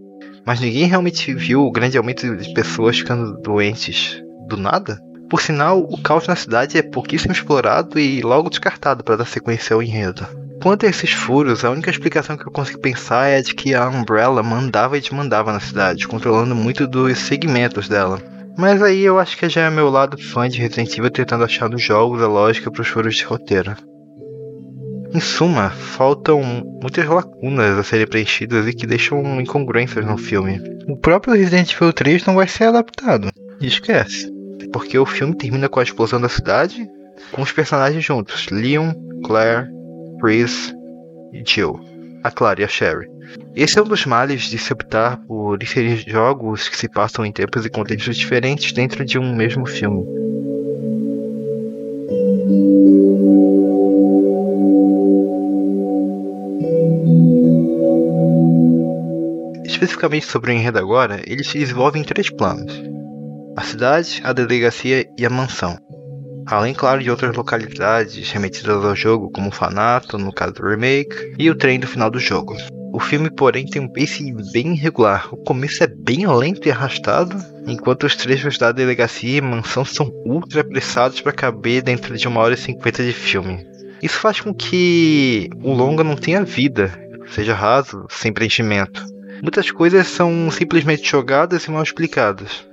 Mas 0.45 0.59
ninguém 0.59 0.85
realmente 0.85 1.33
viu 1.33 1.61
o 1.61 1.71
grande 1.71 1.97
aumento 1.97 2.35
de 2.35 2.53
pessoas 2.53 2.97
ficando 2.97 3.41
doentes 3.41 4.21
do 4.47 4.57
nada. 4.57 4.99
Por 5.29 5.41
sinal, 5.41 5.79
o 5.79 5.97
caos 6.01 6.27
na 6.27 6.35
cidade 6.35 6.77
é 6.77 6.81
pouquíssimo 6.81 7.31
explorado 7.31 7.97
e 7.97 8.21
logo 8.21 8.49
descartado 8.49 9.03
para 9.03 9.15
dar 9.15 9.25
sequência 9.25 9.73
ao 9.73 9.81
enredo. 9.81 10.27
Quanto 10.61 10.85
a 10.85 10.89
esses 10.89 11.11
furos, 11.11 11.63
a 11.63 11.71
única 11.71 11.89
explicação 11.89 12.37
que 12.37 12.45
eu 12.45 12.51
consigo 12.51 12.79
pensar 12.79 13.27
é 13.27 13.41
de 13.41 13.55
que 13.55 13.73
a 13.73 13.87
Umbrella 13.87 14.43
mandava 14.43 14.97
e 14.97 15.01
desmandava 15.01 15.51
na 15.51 15.59
cidade, 15.59 16.07
controlando 16.07 16.53
muito 16.53 16.85
dos 16.85 17.17
segmentos 17.17 17.87
dela. 17.87 18.32
Mas 18.57 18.81
aí 18.81 19.01
eu 19.01 19.19
acho 19.19 19.37
que 19.37 19.49
já 19.49 19.61
é 19.61 19.69
meu 19.69 19.89
lado 19.89 20.17
fã 20.17 20.47
de 20.47 20.59
Resident 20.59 20.97
Evil 20.97 21.09
tentando 21.09 21.43
achar 21.43 21.69
nos 21.69 21.81
jogos 21.81 22.21
a 22.21 22.27
lógica 22.27 22.71
para 22.71 22.81
os 22.81 22.87
furos 22.87 23.15
de 23.15 23.23
roteiro. 23.23 23.75
Em 25.13 25.19
suma, 25.19 25.69
faltam 25.69 26.41
muitas 26.81 27.05
lacunas 27.05 27.77
a 27.77 27.83
serem 27.83 28.07
preenchidas 28.07 28.67
e 28.67 28.73
que 28.73 28.87
deixam 28.87 29.39
incongruências 29.39 30.05
no 30.05 30.17
filme. 30.17 30.59
O 30.87 30.97
próprio 30.97 31.35
Resident 31.35 31.71
Evil 31.73 31.93
3 31.93 32.25
não 32.25 32.35
vai 32.35 32.47
ser 32.47 32.65
adaptado. 32.65 33.29
Esquece. 33.61 34.31
Porque 34.71 34.97
o 34.97 35.05
filme 35.05 35.35
termina 35.35 35.69
com 35.69 35.79
a 35.79 35.83
explosão 35.83 36.19
da 36.19 36.29
cidade, 36.29 36.87
com 37.31 37.43
os 37.43 37.51
personagens 37.51 38.03
juntos: 38.03 38.47
Leon, 38.49 38.91
Claire, 39.23 39.67
Chris 40.19 40.73
e 41.31 41.43
Jill. 41.45 41.79
A 42.23 42.31
Claire 42.31 42.61
e 42.61 42.65
a 42.65 42.67
Sherry. 42.67 43.12
Esse 43.55 43.77
é 43.77 43.83
um 43.83 43.85
dos 43.85 44.03
males 44.03 44.43
de 44.43 44.57
se 44.57 44.73
optar 44.73 45.17
por 45.27 45.61
inserir 45.61 46.03
jogos 46.07 46.67
que 46.67 46.75
se 46.75 46.89
passam 46.89 47.23
em 47.23 47.31
tempos 47.31 47.63
e 47.63 47.69
contextos 47.69 48.17
diferentes 48.17 48.71
dentro 48.71 49.05
de 49.05 49.19
um 49.19 49.35
mesmo 49.35 49.67
filme. 49.67 50.03
Especificamente 59.63 60.25
sobre 60.25 60.51
o 60.51 60.53
enredo 60.55 60.79
agora, 60.79 61.21
ele 61.27 61.43
se 61.43 61.59
desenvolve 61.59 61.99
em 61.99 62.03
três 62.03 62.31
planos: 62.31 62.73
a 63.55 63.61
cidade, 63.61 64.19
a 64.23 64.33
delegacia 64.33 65.05
e 65.15 65.23
a 65.23 65.29
mansão. 65.29 65.77
Além, 66.47 66.73
claro, 66.73 67.03
de 67.03 67.11
outras 67.11 67.35
localidades 67.35 68.31
remetidas 68.31 68.83
ao 68.83 68.95
jogo, 68.95 69.31
como 69.31 69.49
o 69.49 69.51
Fanato, 69.51 70.17
no 70.17 70.33
caso 70.33 70.53
do 70.53 70.67
remake, 70.67 71.35
e 71.37 71.51
o 71.51 71.55
trem 71.55 71.79
do 71.79 71.85
final 71.85 72.09
do 72.09 72.19
jogo. 72.19 72.55
O 72.93 72.99
filme, 72.99 73.31
porém, 73.31 73.65
tem 73.65 73.81
um 73.81 73.87
pace 73.87 74.31
bem 74.51 74.73
irregular. 74.73 75.27
O 75.33 75.37
começo 75.37 75.83
é 75.83 75.87
bem 75.87 76.27
lento 76.27 76.67
e 76.67 76.71
arrastado, 76.71 77.35
enquanto 77.65 78.03
os 78.03 78.15
trechos 78.15 78.59
da 78.59 78.71
delegacia 78.71 79.39
e 79.39 79.41
mansão 79.41 79.83
são 79.83 80.11
ultra 80.23 80.61
apressados 80.61 81.19
para 81.19 81.31
caber 81.31 81.81
dentro 81.81 82.15
de 82.15 82.27
uma 82.27 82.39
hora 82.39 82.53
e 82.53 82.57
cinquenta 82.57 83.03
de 83.03 83.11
filme. 83.11 83.65
Isso 83.99 84.19
faz 84.19 84.39
com 84.41 84.53
que 84.53 85.49
o 85.63 85.73
longa 85.73 86.03
não 86.03 86.15
tenha 86.15 86.43
vida, 86.43 86.93
seja 87.31 87.55
raso, 87.55 88.05
sem 88.11 88.31
preenchimento. 88.31 89.03
Muitas 89.41 89.71
coisas 89.71 90.05
são 90.05 90.51
simplesmente 90.51 91.09
jogadas 91.09 91.65
e 91.65 91.71
mal 91.71 91.81
explicadas. 91.81 92.63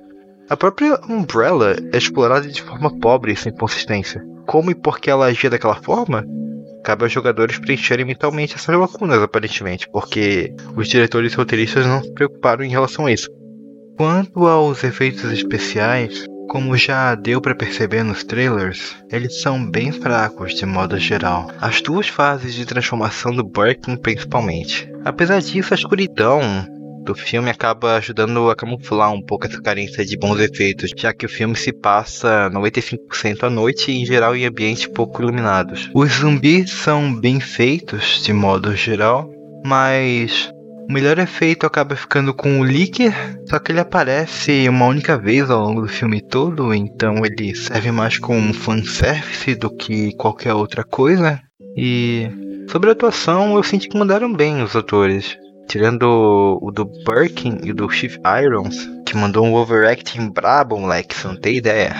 A 0.50 0.56
própria 0.56 1.00
Umbrella 1.08 1.76
é 1.94 1.96
explorada 1.96 2.46
de 2.46 2.60
forma 2.60 2.94
pobre 2.98 3.32
e 3.32 3.36
sem 3.36 3.54
consistência. 3.54 4.22
Como 4.46 4.70
e 4.70 4.74
por 4.74 5.00
que 5.00 5.08
ela 5.08 5.26
agia 5.26 5.48
daquela 5.48 5.76
forma? 5.76 6.26
Cabe 6.84 7.04
aos 7.04 7.12
jogadores 7.12 7.58
preencherem 7.58 8.04
mentalmente 8.04 8.54
essas 8.54 8.74
lacunas, 8.74 9.22
aparentemente, 9.22 9.88
porque 9.90 10.54
os 10.76 10.88
diretores 10.88 11.32
e 11.32 11.36
roteiristas 11.36 11.86
não 11.86 12.02
se 12.02 12.12
preocuparam 12.12 12.64
em 12.64 12.70
relação 12.70 13.06
a 13.06 13.12
isso. 13.12 13.28
Quanto 13.96 14.46
aos 14.46 14.82
efeitos 14.82 15.30
especiais, 15.30 16.24
como 16.48 16.76
já 16.76 17.14
deu 17.14 17.40
para 17.40 17.54
perceber 17.54 18.02
nos 18.02 18.24
trailers, 18.24 18.96
eles 19.12 19.40
são 19.40 19.70
bem 19.70 19.92
fracos 19.92 20.54
de 20.54 20.66
modo 20.66 20.98
geral. 20.98 21.50
As 21.60 21.80
duas 21.80 22.08
fases 22.08 22.54
de 22.54 22.64
transformação 22.64 23.32
do 23.32 23.44
Birkin 23.44 23.96
principalmente. 23.96 24.90
Apesar 25.04 25.40
disso, 25.40 25.72
a 25.72 25.76
escuridão 25.76 26.40
do 27.10 27.14
filme 27.14 27.50
acaba 27.50 27.96
ajudando 27.96 28.48
a 28.50 28.54
camuflar 28.54 29.12
um 29.12 29.20
pouco 29.20 29.44
essa 29.44 29.60
carência 29.60 30.04
de 30.06 30.16
bons 30.16 30.38
efeitos, 30.38 30.92
já 30.96 31.12
que 31.12 31.26
o 31.26 31.28
filme 31.28 31.56
se 31.56 31.72
passa 31.72 32.48
95% 32.50 33.42
à 33.42 33.50
noite 33.50 33.90
e 33.90 34.00
em 34.00 34.06
geral 34.06 34.36
em 34.36 34.46
ambientes 34.46 34.86
pouco 34.86 35.20
iluminados. 35.20 35.90
Os 35.92 36.12
zumbis 36.12 36.70
são 36.70 37.12
bem 37.12 37.40
feitos 37.40 38.22
de 38.22 38.32
modo 38.32 38.76
geral, 38.76 39.28
mas 39.66 40.52
o 40.88 40.92
melhor 40.92 41.18
efeito 41.18 41.66
acaba 41.66 41.96
ficando 41.96 42.32
com 42.32 42.60
o 42.60 42.64
Licker, 42.64 43.12
só 43.48 43.58
que 43.58 43.72
ele 43.72 43.80
aparece 43.80 44.68
uma 44.68 44.86
única 44.86 45.18
vez 45.18 45.50
ao 45.50 45.64
longo 45.64 45.82
do 45.82 45.88
filme 45.88 46.20
todo, 46.20 46.72
então 46.72 47.26
ele 47.26 47.56
serve 47.56 47.90
mais 47.90 48.18
como 48.18 48.54
fanservice 48.54 49.56
do 49.56 49.68
que 49.68 50.14
qualquer 50.14 50.54
outra 50.54 50.84
coisa. 50.84 51.40
E 51.76 52.28
sobre 52.68 52.88
a 52.88 52.92
atuação, 52.92 53.56
eu 53.56 53.64
senti 53.64 53.88
que 53.88 53.98
mandaram 53.98 54.32
bem 54.32 54.62
os 54.62 54.76
atores. 54.76 55.36
Tirando 55.70 56.58
o 56.60 56.72
do 56.72 56.84
Birkin 56.84 57.58
e 57.62 57.72
do 57.72 57.88
Chief 57.88 58.16
Irons, 58.42 58.90
que 59.06 59.16
mandou 59.16 59.46
um 59.46 59.54
overacting 59.54 60.28
brabo, 60.28 60.76
moleque, 60.76 61.14
você 61.14 61.28
não 61.28 61.36
tem 61.36 61.58
ideia. 61.58 61.94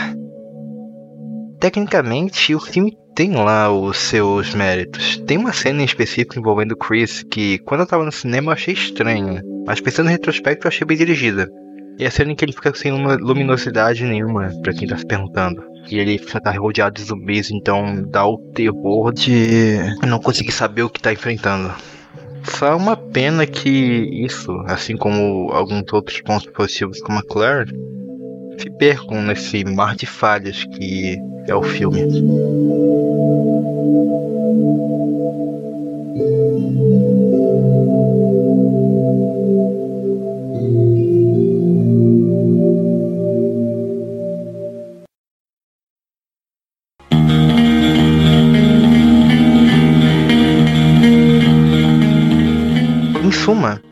Tecnicamente, 1.61 2.53
o 2.53 2.59
filme 2.59 2.99
tem 3.15 3.31
lá 3.33 3.71
os 3.71 3.97
seus 3.97 4.53
méritos. 4.57 5.19
Tem 5.19 5.39
uma 5.39 5.53
cena 5.53 5.83
em 5.83 5.85
específico 5.85 6.37
envolvendo 6.37 6.77
Chris 6.77 7.23
que, 7.23 7.59
quando 7.59 7.83
eu 7.83 7.87
tava 7.87 8.05
no 8.05 8.11
cinema, 8.11 8.51
eu 8.51 8.55
achei 8.55 8.75
estranha. 8.75 9.41
Mas 9.65 9.81
pensando 9.81 10.09
em 10.09 10.13
retrospecto, 10.13 10.67
eu 10.67 10.69
achei 10.69 10.85
bem 10.85 10.97
dirigida. 10.97 11.49
E 11.97 12.05
a 12.05 12.11
cena 12.11 12.33
em 12.33 12.35
que 12.35 12.45
ele 12.45 12.53
fica 12.53 12.75
sem 12.75 12.91
uma 12.91 13.15
luminosidade 13.15 14.05
nenhuma, 14.05 14.51
para 14.65 14.73
quem 14.73 14.89
tá 14.89 14.99
se 14.99 15.07
perguntando. 15.07 15.63
E 15.89 15.97
ele 15.97 16.19
tá 16.19 16.51
rodeado 16.51 16.97
de 16.97 17.05
zumbis, 17.05 17.53
então 17.53 18.03
dá 18.11 18.27
o 18.27 18.37
terror 18.53 19.13
de 19.13 19.77
não 20.05 20.19
conseguir 20.19 20.51
saber 20.51 20.83
o 20.83 20.91
que 20.91 21.01
tá 21.01 21.13
enfrentando. 21.13 21.73
Só 22.45 22.69
é 22.69 22.75
uma 22.75 22.97
pena 22.97 23.47
que 23.47 23.69
isso, 23.69 24.53
assim 24.67 24.97
como 24.97 25.51
alguns 25.53 25.93
outros 25.93 26.21
pontos 26.21 26.47
positivos 26.47 27.01
como 27.01 27.19
a 27.19 27.23
Claire, 27.23 27.73
se 28.59 28.71
percam 28.71 29.23
nesse 29.23 29.65
mar 29.65 29.97
de 29.97 30.07
falhas 30.07 30.65
que 30.65 31.19
é 31.47 31.55
o 31.55 31.63
filme. 31.63 32.01
Suma, 53.51 53.83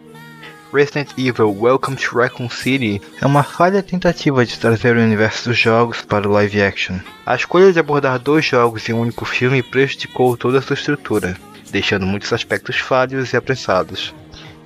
Resident 0.72 1.10
Evil 1.18 1.52
Welcome 1.52 1.96
to 1.96 2.16
Raccoon 2.16 2.48
City 2.48 3.02
é 3.20 3.26
uma 3.26 3.42
falha 3.42 3.82
tentativa 3.82 4.46
de 4.46 4.56
trazer 4.56 4.96
o 4.96 5.00
universo 5.00 5.48
dos 5.48 5.58
jogos 5.58 6.00
para 6.00 6.28
o 6.28 6.30
live 6.30 6.62
action. 6.62 7.00
A 7.26 7.34
escolha 7.34 7.72
de 7.72 7.80
abordar 7.80 8.20
dois 8.20 8.44
jogos 8.44 8.88
em 8.88 8.92
um 8.92 9.00
único 9.00 9.24
filme 9.24 9.60
prejudicou 9.60 10.36
toda 10.36 10.60
a 10.60 10.62
sua 10.62 10.74
estrutura, 10.74 11.36
deixando 11.72 12.06
muitos 12.06 12.32
aspectos 12.32 12.78
falhos 12.78 13.32
e 13.32 13.36
apressados. 13.36 14.14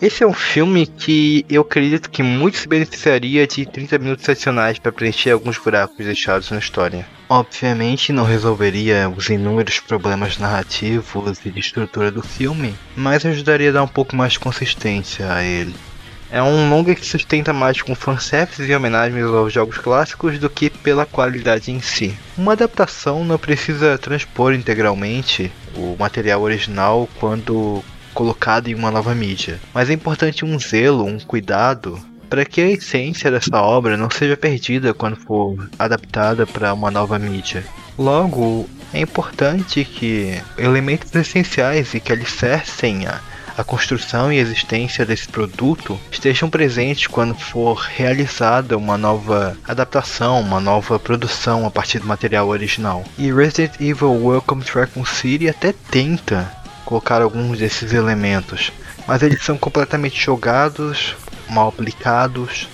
Esse 0.03 0.25
é 0.25 0.27
um 0.27 0.33
filme 0.33 0.85
que 0.85 1.47
eu 1.49 1.63
acredito 1.63 2.11
que 2.11 2.25
muito 2.25 2.57
se 2.57 2.67
beneficiaria 2.67 3.47
de 3.47 3.65
30 3.65 4.01
minutos 4.01 4.29
adicionais 4.29 4.77
para 4.77 4.91
preencher 4.91 5.31
alguns 5.31 5.59
buracos 5.59 6.05
deixados 6.05 6.51
na 6.51 6.59
história. 6.59 7.07
Obviamente 7.29 8.13
não 8.13 8.25
resolveria 8.25 9.09
os 9.09 9.31
inúmeros 9.31 9.79
problemas 9.79 10.39
narrativos 10.39 11.39
e 11.47 11.51
de 11.53 11.61
estrutura 11.61 12.11
do 12.11 12.21
filme, 12.21 12.75
mas 12.97 13.25
ajudaria 13.25 13.71
a 13.71 13.75
dar 13.75 13.85
um 13.85 13.89
pouco 13.89 14.17
mais 14.17 14.33
de 14.33 14.41
consistência 14.41 15.33
a 15.33 15.45
ele. 15.45 15.73
É 16.33 16.43
um 16.43 16.69
longa 16.69 16.97
que 16.97 17.07
sustenta 17.07 17.53
mais 17.53 17.81
com 17.81 17.95
fanservice 17.95 18.61
e 18.61 18.75
homenagens 18.75 19.25
aos 19.27 19.53
jogos 19.53 19.79
clássicos 19.79 20.37
do 20.37 20.51
que 20.51 20.69
pela 20.69 21.07
qualidade 21.07 21.71
em 21.71 21.81
si. 21.81 22.13
Uma 22.37 22.55
adaptação 22.55 23.25
não 23.25 23.39
precisa 23.39 23.97
transpor 23.99 24.53
integralmente 24.53 25.53
o 25.77 25.95
material 25.97 26.43
original 26.43 27.09
quando 27.21 27.85
colocado 28.13 28.69
em 28.69 28.75
uma 28.75 28.91
nova 28.91 29.15
mídia, 29.15 29.61
mas 29.75 29.91
é 29.91 29.93
importante 29.93 30.45
um 30.45 30.59
zelo, 30.59 31.05
um 31.05 31.19
cuidado 31.19 32.01
para 32.29 32.45
que 32.45 32.61
a 32.61 32.71
essência 32.71 33.31
dessa 33.31 33.61
obra 33.61 33.97
não 33.97 34.09
seja 34.09 34.37
perdida 34.37 34.95
quando 34.95 35.17
for 35.17 35.69
adaptada 35.79 36.47
para 36.47 36.73
uma 36.73 36.91
nova 36.91 37.19
mídia. 37.19 37.63
Logo, 37.99 38.67
é 38.95 39.01
importante 39.01 39.85
que 39.85 40.41
elementos 40.57 41.15
essenciais 41.15 41.93
e 41.93 42.01
que 42.01 42.13
alicercem 42.13 43.07
a 43.07 43.21
a 43.57 43.63
construção 43.63 44.33
e 44.33 44.39
existência 44.39 45.05
desse 45.05 45.29
produto 45.29 45.99
estejam 46.11 46.49
presentes 46.49 47.07
quando 47.07 47.35
for 47.35 47.75
realizada 47.75 48.77
uma 48.77 48.97
nova 48.97 49.57
adaptação, 49.67 50.41
uma 50.41 50.61
nova 50.61 50.99
produção 50.99 51.67
a 51.67 51.71
partir 51.71 51.99
do 51.99 52.07
material 52.07 52.49
original. 52.49 53.05
E 53.19 53.33
Resident 53.33 53.75
Evil 53.81 54.25
Welcome 54.25 54.65
to 54.65 54.79
Raccoon 54.79 55.05
City 55.05 55.49
até 55.49 55.73
tenta 55.91 56.51
colocar 56.85 57.23
alguns 57.23 57.59
desses 57.59 57.93
elementos, 57.93 58.73
mas 59.07 59.23
eles 59.23 59.43
são 59.43 59.57
completamente 59.57 60.21
jogados, 60.21 61.17
mal 61.49 61.69
aplicados, 61.69 62.69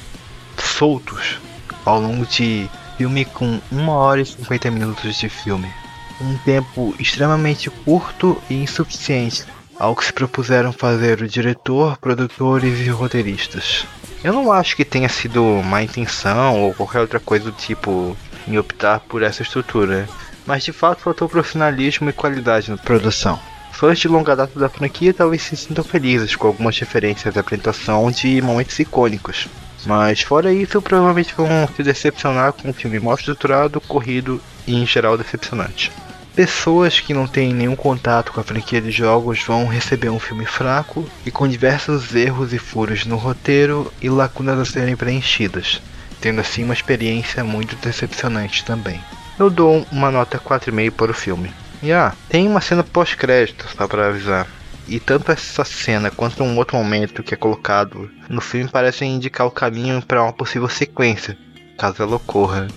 soltos 0.57 1.38
ao 1.85 2.00
longo 2.00 2.27
de 2.27 2.69
filme 2.97 3.25
com 3.25 3.61
1 3.73 3.88
hora 3.88 4.21
e 4.21 4.27
50 4.27 4.71
minutos 4.71 5.17
de 5.17 5.29
filme. 5.29 5.73
Um 6.21 6.37
tempo 6.38 6.95
extremamente 6.99 7.71
curto 7.71 8.41
e 8.50 8.55
insuficiente 8.55 9.45
ao 9.79 9.95
que 9.95 10.05
se 10.05 10.12
propuseram 10.12 10.73
fazer 10.73 11.23
o 11.23 11.29
diretor, 11.29 11.97
produtores 11.99 12.81
e 12.81 12.88
roteiristas. 12.88 13.87
Eu 14.25 14.33
não 14.33 14.50
acho 14.50 14.75
que 14.75 14.85
tenha 14.85 15.09
sido 15.09 15.45
má 15.62 15.83
intenção 15.83 16.61
ou 16.61 16.75
qualquer 16.75 17.00
outra 17.00 17.21
coisa 17.21 17.45
do 17.45 17.53
tipo 17.53 18.17
em 18.49 18.59
optar 18.59 19.00
por 19.00 19.23
essa 19.23 19.43
estrutura, 19.43 20.09
mas 20.45 20.65
de 20.65 20.73
fato 20.73 21.03
faltou 21.03 21.29
profissionalismo 21.29 22.11
e 22.11 22.12
qualidade 22.12 22.71
na 22.71 22.77
produção. 22.77 23.38
Fãs 23.79 24.01
de 24.01 24.09
longa 24.09 24.35
data 24.35 24.59
da 24.59 24.69
franquia 24.69 25.15
talvez 25.15 25.41
se 25.41 25.57
sintam 25.57 25.85
felizes 25.85 26.35
com 26.35 26.49
algumas 26.49 26.77
referências 26.77 27.37
à 27.37 27.41
apresentação 27.41 28.11
de 28.11 28.43
momentos 28.43 28.77
icônicos, 28.81 29.47
mas 29.87 30.21
fora 30.21 30.53
isso, 30.53 30.83
provavelmente 30.83 31.33
vão 31.37 31.49
se 31.77 31.85
decepcionar 31.85 32.53
com 32.55 32.71
um 32.71 32.73
filme 32.73 32.99
mal 32.99 33.15
estruturado, 33.15 33.81
corrido 33.81 34.41
e 34.67 34.75
em 34.75 34.85
geral 34.85 35.17
decepcionante. 35.17 35.93
Pessoas 36.35 36.99
que 36.99 37.15
não 37.15 37.29
têm 37.29 37.55
nenhum 37.55 37.77
contato 37.77 38.33
com 38.33 38.41
a 38.41 38.43
franquia 38.43 38.83
de 38.83 38.91
jogos 38.91 39.45
vão 39.45 39.69
receber 39.69 40.09
um 40.09 40.19
filme 40.19 40.45
fraco 40.45 41.09
e 41.25 41.31
com 41.31 41.47
diversos 41.47 42.17
erros 42.17 42.53
e 42.53 42.59
furos 42.59 43.07
no 43.07 43.15
roteiro 43.15 43.93
e 44.03 44.11
lacunas 44.11 44.59
a 44.59 44.65
serem 44.65 44.97
preenchidas, 44.97 45.81
tendo 46.21 46.41
assim 46.41 46.65
uma 46.65 46.75
experiência 46.75 47.45
muito 47.45 47.77
decepcionante 47.77 48.65
também. 48.65 49.01
Eu 49.39 49.49
dou 49.49 49.87
uma 49.93 50.11
nota 50.11 50.37
4,5 50.37 50.91
para 50.91 51.13
o 51.13 51.15
filme. 51.15 51.55
E 51.83 51.93
ah, 51.93 52.13
tem 52.29 52.47
uma 52.47 52.61
cena 52.61 52.83
pós-crédito, 52.83 53.67
só 53.77 53.87
para 53.87 54.09
avisar. 54.09 54.47
E 54.89 54.99
tanto 54.99 55.31
essa 55.31 55.65
cena 55.65 56.11
quanto 56.11 56.43
um 56.43 56.57
outro 56.57 56.77
momento 56.77 57.23
que 57.23 57.35
é 57.35 57.37
colocado 57.37 58.11
no 58.29 58.41
filme 58.41 58.71
parecem 58.71 59.15
indicar 59.15 59.47
o 59.47 59.51
caminho 59.51 60.03
para 60.03 60.23
uma 60.23 60.33
possível 60.33 60.69
sequência, 60.69 61.37
caso 61.77 62.03
ela 62.03 62.17
ocorra. 62.17 62.69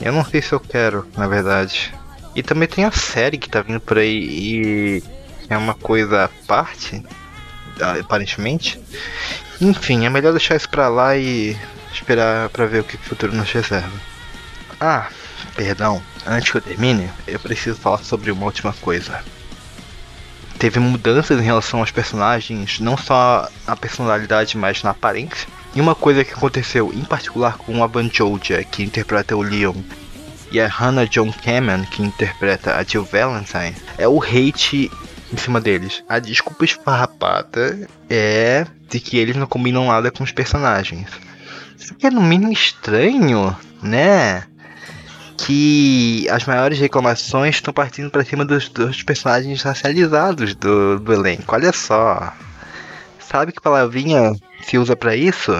Eu 0.00 0.12
não 0.12 0.24
sei 0.24 0.40
se 0.40 0.52
eu 0.52 0.60
quero, 0.60 1.06
na 1.16 1.26
verdade. 1.26 1.92
E 2.36 2.42
também 2.42 2.68
tem 2.68 2.84
a 2.84 2.92
série 2.92 3.38
que 3.38 3.48
tá 3.48 3.62
vindo 3.62 3.80
por 3.80 3.98
aí 3.98 4.12
e 4.12 5.02
é 5.48 5.56
uma 5.56 5.74
coisa 5.74 6.24
à 6.24 6.28
parte, 6.46 7.02
aparentemente. 8.00 8.80
Enfim, 9.60 10.06
é 10.06 10.10
melhor 10.10 10.32
deixar 10.32 10.54
isso 10.54 10.68
pra 10.68 10.88
lá 10.88 11.16
e 11.16 11.56
esperar 11.92 12.48
pra 12.50 12.66
ver 12.66 12.80
o 12.80 12.84
que 12.84 12.96
o 12.96 13.00
futuro 13.00 13.34
nos 13.34 13.50
reserva. 13.50 13.90
Ah, 14.78 15.08
perdão, 15.54 16.02
antes 16.26 16.50
que 16.50 16.56
eu 16.56 16.62
termine, 16.62 17.10
eu 17.26 17.38
preciso 17.38 17.78
falar 17.78 17.98
sobre 17.98 18.30
uma 18.30 18.46
última 18.46 18.72
coisa. 18.72 19.22
Teve 20.58 20.80
mudanças 20.80 21.38
em 21.38 21.44
relação 21.44 21.80
aos 21.80 21.90
personagens, 21.90 22.80
não 22.80 22.96
só 22.96 23.48
a 23.66 23.76
personalidade, 23.76 24.56
mas 24.56 24.82
na 24.82 24.90
aparência. 24.90 25.46
E 25.74 25.80
uma 25.80 25.94
coisa 25.94 26.24
que 26.24 26.32
aconteceu, 26.32 26.90
em 26.94 27.04
particular 27.04 27.58
com 27.58 27.78
o 27.78 27.84
Avan 27.84 28.08
Joja, 28.10 28.64
que 28.64 28.82
interpreta 28.82 29.36
o 29.36 29.42
Leon, 29.42 29.74
e 30.50 30.60
a 30.60 30.68
Hannah 30.68 31.04
John 31.04 31.32
Cameron, 31.32 31.84
que 31.84 32.02
interpreta 32.02 32.76
a 32.76 32.82
Jill 32.82 33.04
Valentine, 33.04 33.76
é 33.98 34.08
o 34.08 34.22
hate 34.22 34.90
em 35.32 35.36
cima 35.36 35.60
deles. 35.60 36.02
A 36.08 36.18
desculpa 36.18 36.64
esfarrapada 36.64 37.86
é 38.08 38.66
de 38.88 39.00
que 39.00 39.18
eles 39.18 39.36
não 39.36 39.46
combinam 39.46 39.88
nada 39.88 40.10
com 40.10 40.24
os 40.24 40.32
personagens. 40.32 41.08
Isso 41.78 41.94
que 41.94 42.06
é 42.06 42.10
no 42.10 42.22
mínimo 42.22 42.52
estranho, 42.52 43.54
né? 43.82 44.44
Que 45.38 46.26
as 46.30 46.44
maiores 46.44 46.78
reclamações 46.78 47.56
estão 47.56 47.72
partindo 47.72 48.10
para 48.10 48.24
cima 48.24 48.44
dos, 48.44 48.68
dos, 48.68 49.02
personagens 49.02 49.62
racializados 49.62 50.54
do, 50.54 50.98
do 50.98 51.12
elenco. 51.12 51.54
Olha 51.54 51.72
só. 51.72 52.32
Sabe 53.18 53.52
que 53.52 53.60
palavrinha 53.60 54.32
se 54.62 54.78
usa 54.78 54.96
para 54.96 55.14
isso? 55.14 55.52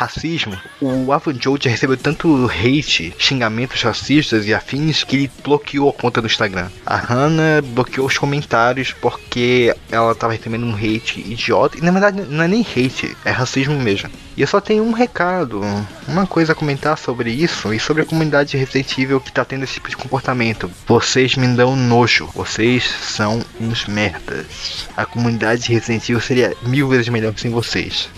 Racismo, 0.00 0.58
o 0.80 1.12
Avan 1.12 1.36
Joe 1.38 1.58
recebeu 1.62 1.96
tanto 1.96 2.46
hate, 2.46 3.14
xingamentos 3.18 3.82
racistas 3.82 4.46
e 4.46 4.54
afins 4.54 5.04
que 5.04 5.16
ele 5.16 5.30
bloqueou 5.44 5.90
a 5.90 5.92
conta 5.92 6.22
do 6.22 6.26
Instagram. 6.26 6.68
A 6.86 6.96
Hannah 6.96 7.60
bloqueou 7.62 8.06
os 8.06 8.16
comentários 8.16 8.92
porque 8.92 9.74
ela 9.90 10.14
tava 10.14 10.32
recebendo 10.32 10.64
um 10.64 10.74
hate 10.74 11.20
idiota. 11.20 11.76
E 11.76 11.82
na 11.82 11.90
verdade 11.90 12.22
não 12.22 12.42
é 12.42 12.48
nem 12.48 12.62
hate, 12.62 13.14
é 13.26 13.30
racismo 13.30 13.78
mesmo. 13.78 14.08
E 14.36 14.40
eu 14.40 14.46
só 14.46 14.58
tenho 14.58 14.82
um 14.82 14.92
recado, 14.92 15.60
uma 16.08 16.26
coisa 16.26 16.52
a 16.52 16.54
comentar 16.54 16.96
sobre 16.96 17.30
isso 17.30 17.74
e 17.74 17.78
sobre 17.78 18.02
a 18.02 18.06
comunidade 18.06 18.56
Resident 18.56 18.94
que 19.22 19.32
tá 19.32 19.44
tendo 19.44 19.64
esse 19.64 19.74
tipo 19.74 19.90
de 19.90 19.96
comportamento. 19.98 20.70
Vocês 20.86 21.36
me 21.36 21.46
dão 21.48 21.76
nojo, 21.76 22.26
vocês 22.34 22.84
são 22.84 23.42
uns 23.60 23.86
merdas. 23.86 24.88
A 24.96 25.04
comunidade 25.04 25.70
Resident 25.70 26.22
seria 26.22 26.56
mil 26.62 26.88
vezes 26.88 27.08
melhor 27.10 27.34
sem 27.36 27.50
vocês. 27.50 28.08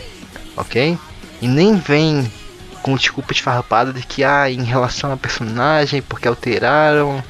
Ok? 0.56 0.96
E 1.42 1.49
nem 1.49 1.75
vem 1.76 2.30
com 2.82 2.94
desculpa 2.94 3.32
esfarrapada 3.32 3.92
de 3.92 4.06
que, 4.06 4.22
ah, 4.22 4.49
em 4.49 4.62
relação 4.62 5.12
a 5.12 5.16
personagem, 5.16 6.00
porque 6.00 6.28
alteraram. 6.28 7.22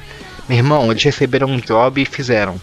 Meu 0.47 0.57
irmão, 0.59 0.91
eles 0.91 1.03
receberam 1.03 1.47
um 1.47 1.59
job 1.59 1.99
e 1.99 2.05
fizeram. 2.05 2.61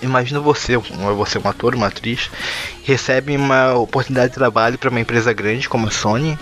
Imagina 0.00 0.40
você, 0.40 0.78
você 0.78 1.38
um 1.38 1.46
ator, 1.46 1.74
uma 1.74 1.88
atriz, 1.88 2.30
recebe 2.84 3.36
uma 3.36 3.74
oportunidade 3.74 4.28
de 4.28 4.34
trabalho 4.34 4.78
para 4.78 4.88
uma 4.88 5.00
empresa 5.00 5.30
grande 5.34 5.68
como 5.68 5.88
a 5.88 5.90
Sony. 5.90 6.38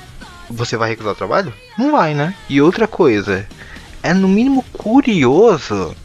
Você 0.49 0.77
vai 0.77 0.91
recusar 0.91 1.15
o 1.15 1.17
trabalho? 1.17 1.53
Não 1.77 1.91
vai, 1.91 2.15
né? 2.15 2.35
E 2.49 2.61
outra 2.61 2.87
coisa, 2.87 3.49
é 4.01 4.15
no 4.15 4.29
mínimo 4.29 4.63
curioso 4.73 5.97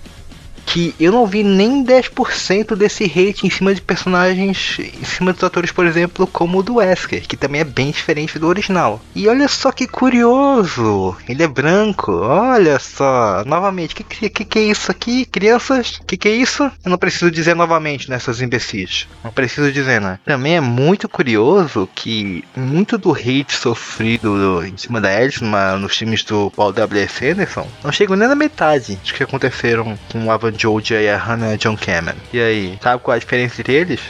que 0.66 0.96
eu 1.00 1.12
não 1.12 1.26
vi 1.26 1.44
nem 1.44 1.84
10% 1.84 2.76
desse 2.76 3.04
hate 3.06 3.46
em 3.46 3.50
cima 3.50 3.74
de 3.74 3.82
personagens, 3.82 4.78
em 4.80 5.06
cima 5.06 5.34
dos 5.34 5.44
atores, 5.44 5.72
por 5.72 5.86
exemplo, 5.86 6.28
como 6.28 6.60
o 6.60 6.64
do 6.64 6.76
Wesker, 6.76 7.28
que 7.28 7.38
também 7.38 7.62
é 7.62 7.66
bem 7.66 7.92
diferente 7.92 8.40
do 8.40 8.48
original. 8.48 9.02
E 9.16 9.28
olha 9.28 9.48
só 9.48 9.72
que 9.72 9.88
curioso, 9.88 11.16
ele 11.28 11.44
é 11.44 11.48
branco, 11.48 12.12
olha 12.12 12.80
só, 12.80 13.44
novamente, 13.46 13.96
que 13.96 14.04
que, 14.30 14.46
que, 14.46 14.60
é 14.60 14.64
isso 14.64 14.92
aqui, 14.92 15.26
crianças? 15.26 16.00
Que 16.06 16.18
que 16.18 16.28
é 16.28 16.32
isso? 16.32 16.64
Eu 16.84 16.92
não 16.92 16.98
preciso 16.98 17.32
dizer 17.32 17.56
novamente 17.56 18.10
nessas 18.10 18.42
imbecis, 18.42 19.08
não 19.24 19.32
preciso 19.32 19.72
dizer, 19.72 20.00
né? 20.02 20.20
Também 20.26 20.58
é 20.58 20.62
muito 20.62 21.10
curioso 21.10 21.90
que 21.94 22.44
muito 22.56 22.98
do 22.98 23.12
hate 23.12 23.54
sofrido 23.54 24.64
em 24.66 24.78
cima 24.78 25.02
da 25.02 25.22
Edson 25.22 25.46
nos 25.80 25.96
times 25.96 26.24
do 26.24 26.52
Paul 26.52 26.72
W.S. 26.72 27.26
Anderson 27.26 27.68
não 27.84 27.92
chegou 27.92 28.16
nem 28.16 28.28
na 28.28 28.36
metade 28.36 28.96
de 29.04 29.14
que 29.14 29.24
aconteceram 29.24 29.98
com 30.12 30.26
o 30.26 30.32
Avan 30.52 30.58
Joja 30.58 31.02
e 31.02 31.10
a 31.10 31.18
Hannah 31.18 31.56
John 31.58 31.78
Cameron. 31.78 32.18
E 32.34 32.40
aí, 32.40 32.80
sabe 32.82 33.02
qual 33.02 33.16
a 33.16 33.20
diferença 33.20 33.62
entre 33.62 33.74
eles? 33.74 34.02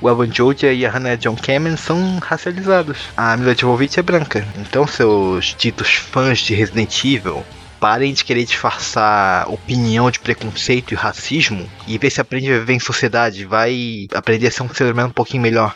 O 0.00 0.08
Evan 0.08 0.32
Joja 0.32 0.72
e 0.72 0.84
a 0.84 0.90
Hannah 0.90 1.16
John 1.16 1.36
Cameron 1.36 1.76
são 1.76 2.18
racializados. 2.18 2.98
A 3.16 3.36
Mila 3.36 3.54
Jovovich 3.54 3.98
é 3.98 4.02
branca. 4.02 4.46
Então 4.56 4.86
seus 4.86 5.54
ditos 5.56 5.94
fãs 5.94 6.38
de 6.38 6.54
Resident 6.54 7.04
Evil 7.04 7.44
parem 7.80 8.12
de 8.12 8.24
querer 8.24 8.44
disfarçar 8.44 9.48
opinião 9.48 10.10
de 10.10 10.18
preconceito 10.18 10.92
e 10.92 10.96
racismo 10.96 11.68
e 11.86 11.96
ver 11.96 12.10
se 12.10 12.20
aprende 12.20 12.52
a 12.52 12.58
viver 12.58 12.74
em 12.74 12.80
sociedade. 12.80 13.44
Vai 13.44 14.08
aprender 14.14 14.48
a 14.48 14.50
ser 14.50 14.62
um 14.62 14.68
ser 14.68 14.92
humano 14.92 15.08
um 15.08 15.12
pouquinho 15.12 15.42
melhor. 15.42 15.74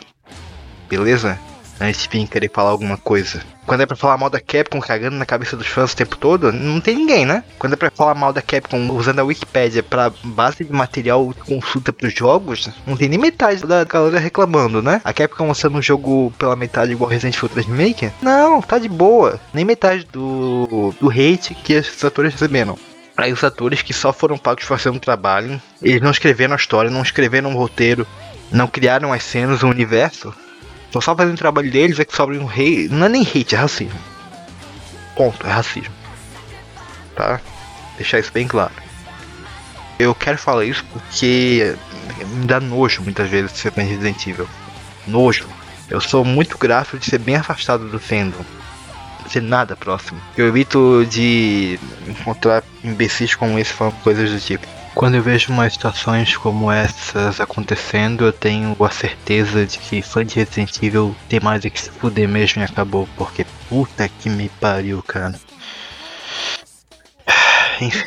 Beleza? 0.89 1.39
De 1.91 2.09
vir 2.09 2.27
querer 2.27 2.49
falar 2.53 2.69
alguma 2.69 2.97
coisa. 2.97 3.41
Quando 3.65 3.81
é 3.81 3.85
pra 3.85 3.95
falar 3.95 4.17
mal 4.17 4.29
da 4.29 4.39
Capcom 4.39 4.79
cagando 4.79 5.15
na 5.15 5.25
cabeça 5.25 5.55
dos 5.55 5.67
fãs 5.67 5.93
o 5.93 5.95
tempo 5.95 6.17
todo, 6.17 6.51
não 6.51 6.81
tem 6.81 6.95
ninguém, 6.95 7.25
né? 7.25 7.43
Quando 7.57 7.73
é 7.73 7.75
pra 7.75 7.89
falar 7.89 8.13
mal 8.13 8.33
da 8.33 8.41
Capcom 8.41 8.89
usando 8.91 9.19
a 9.19 9.23
Wikipedia 9.23 9.81
pra 9.81 10.11
base 10.23 10.63
de 10.63 10.71
material 10.71 11.33
de 11.33 11.41
consulta 11.41 11.93
pros 11.93 12.13
jogos, 12.13 12.69
não 12.85 12.97
tem 12.97 13.07
nem 13.07 13.19
metade 13.19 13.65
da 13.65 13.83
galera 13.83 14.19
reclamando, 14.19 14.81
né? 14.81 15.01
A 15.03 15.13
Capcom 15.13 15.47
lançando 15.47 15.77
um 15.77 15.81
jogo 15.81 16.33
pela 16.37 16.55
metade 16.55 16.91
igual 16.91 17.09
Resident 17.09 17.37
Evil 17.37 17.49
3 17.49 17.67
Remake? 17.67 18.11
Não, 18.21 18.61
tá 18.61 18.77
de 18.77 18.89
boa. 18.89 19.39
Nem 19.53 19.63
metade 19.63 20.05
do, 20.11 20.93
do 20.99 21.09
hate 21.09 21.55
que 21.55 21.77
os 21.77 22.03
atores 22.03 22.33
receberam. 22.33 22.77
Aí 23.15 23.31
os 23.31 23.43
atores 23.43 23.81
que 23.81 23.93
só 23.93 24.11
foram 24.11 24.37
pagos 24.37 24.63
fazendo 24.65 24.99
trabalho, 24.99 25.61
eles 25.81 26.01
não 26.01 26.11
escreveram 26.11 26.53
a 26.53 26.57
história, 26.57 26.89
não 26.89 27.03
escreveram 27.03 27.53
o 27.53 27.57
roteiro, 27.57 28.07
não 28.51 28.67
criaram 28.67 29.13
as 29.13 29.23
cenas, 29.23 29.61
o 29.61 29.67
universo, 29.67 30.33
Tô 30.93 31.01
só 31.01 31.15
fazendo 31.15 31.33
o 31.33 31.39
trabalho 31.39 31.71
deles, 31.71 31.97
é 31.97 32.05
que 32.05 32.15
sobra 32.15 32.39
um 32.39 32.45
rei. 32.45 32.87
Não 32.87 33.07
é 33.07 33.09
nem 33.09 33.23
hate, 33.23 33.55
é 33.55 33.57
racismo. 33.57 33.99
Ponto, 35.15 35.43
é 35.47 35.49
racismo. 35.49 35.91
Tá? 37.15 37.41
Deixar 37.97 38.19
isso 38.19 38.31
bem 38.31 38.47
claro. 38.47 38.71
Eu 39.97 40.13
quero 40.13 40.37
falar 40.37 40.65
isso 40.65 40.85
porque 40.93 41.75
me 42.35 42.45
dá 42.45 42.59
nojo 42.59 43.01
muitas 43.01 43.27
vezes 43.27 43.53
de 43.53 43.57
ser 43.57 43.71
bem 43.71 43.87
Resident 43.87 44.27
Evil. 44.27 44.47
Nojo. 45.07 45.47
Eu 45.89 45.99
sou 45.99 46.23
muito 46.23 46.59
grato 46.59 46.99
de 46.99 47.05
ser 47.07 47.17
bem 47.17 47.37
afastado 47.37 47.89
do 47.89 47.99
fandom. 47.99 48.45
Ser 49.27 49.41
nada 49.41 49.75
próximo. 49.75 50.21
Eu 50.37 50.47
evito 50.47 51.07
de 51.09 51.79
encontrar 52.07 52.63
imbecis 52.83 53.33
como 53.33 53.57
esse 53.57 53.73
falando 53.73 53.95
coisas 54.03 54.29
do 54.29 54.39
tipo. 54.39 54.67
Quando 54.95 55.15
eu 55.15 55.23
vejo 55.23 55.51
umas 55.51 55.73
situações 55.73 56.37
como 56.37 56.71
essas 56.71 57.39
acontecendo, 57.39 58.25
eu 58.25 58.31
tenho 58.31 58.75
a 58.83 58.89
certeza 58.91 59.65
de 59.65 59.79
que 59.79 60.01
fã 60.01 60.23
de 60.23 60.35
Resident 60.35 60.77
Evil 60.81 61.15
tem 61.27 61.39
mais 61.39 61.65
é 61.65 61.69
que 61.69 61.81
se 61.81 61.89
fuder 61.89 62.27
mesmo 62.27 62.61
e 62.61 62.65
acabou, 62.65 63.09
porque 63.17 63.45
puta 63.67 64.07
que 64.07 64.29
me 64.29 64.49
pariu, 64.49 65.01
cara. 65.01 65.33
Enfim. 67.81 68.05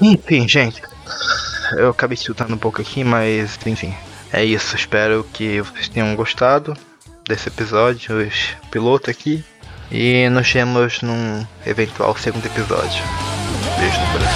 Enfim, 0.00 0.48
gente. 0.48 0.82
Eu 1.76 1.90
acabei 1.90 2.16
chutando 2.16 2.54
um 2.54 2.58
pouco 2.58 2.82
aqui, 2.82 3.04
mas 3.04 3.58
enfim. 3.64 3.94
É 4.32 4.44
isso. 4.44 4.74
Espero 4.74 5.24
que 5.32 5.60
vocês 5.60 5.88
tenham 5.88 6.14
gostado 6.16 6.76
desse 7.26 7.48
episódio, 7.48 8.18
os 8.18 8.56
piloto 8.70 9.10
aqui. 9.10 9.44
E 9.90 10.28
nos 10.28 10.50
vemos 10.50 11.02
num 11.02 11.46
eventual 11.64 12.16
segundo 12.16 12.44
episódio. 12.46 13.02
Beijo 13.78 14.00
no 14.00 14.12
coração. 14.12 14.33